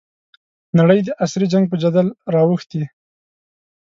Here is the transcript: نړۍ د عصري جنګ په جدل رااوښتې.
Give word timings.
نړۍ 0.79 0.99
د 1.03 1.09
عصري 1.23 1.47
جنګ 1.53 1.65
په 1.69 1.75
جدل 1.83 2.07
رااوښتې. 2.33 2.83